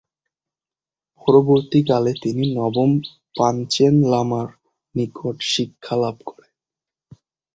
পরবর্তীকালে 1.21 2.11
তিনি 2.23 2.43
নবম 2.55 2.91
পাঞ্চেন 3.35 3.95
লামার 4.03 4.47
নিকট 4.95 5.35
শিক্ষালাভ 5.51 6.15
করেন। 6.25 6.53